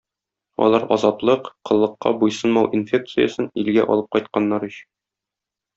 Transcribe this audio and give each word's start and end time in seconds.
Алар 0.67 0.85
азатлык, 0.95 1.51
коллыкка 1.71 2.15
буйсынмау 2.23 2.73
"инфекциясен" 2.81 3.53
илгә 3.65 3.87
алып 3.97 4.13
кайтканнар 4.17 4.71
ич. 4.73 4.85